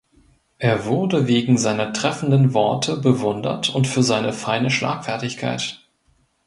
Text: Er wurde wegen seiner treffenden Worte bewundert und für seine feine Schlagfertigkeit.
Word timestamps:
Er 0.57 0.87
wurde 0.87 1.27
wegen 1.27 1.59
seiner 1.59 1.93
treffenden 1.93 2.55
Worte 2.55 2.97
bewundert 2.97 3.69
und 3.69 3.85
für 3.85 4.01
seine 4.01 4.33
feine 4.33 4.71
Schlagfertigkeit. 4.71 5.87